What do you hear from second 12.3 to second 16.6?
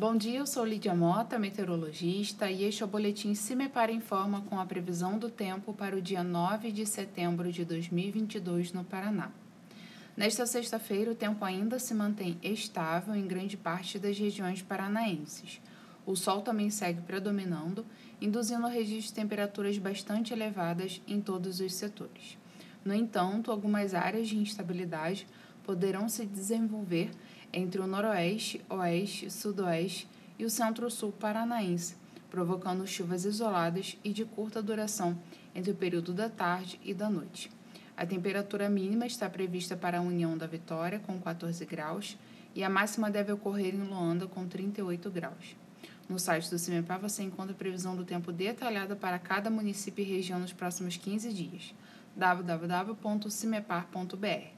estável em grande parte das regiões paranaenses. O sol